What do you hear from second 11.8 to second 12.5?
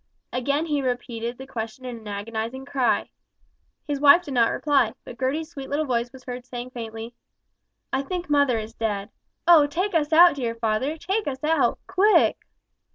quick!"